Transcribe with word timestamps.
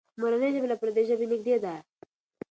مورنۍ 0.19 0.49
ژبه 0.55 0.67
له 0.71 0.75
پردۍ 0.81 1.03
ژبې 1.09 1.25
نږدې 1.31 1.55
ده. 1.63 1.75